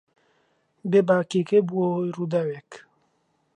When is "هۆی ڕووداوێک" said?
1.95-2.71